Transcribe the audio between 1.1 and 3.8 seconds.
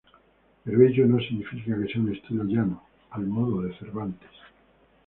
significa que sea un estilo llano, al modo de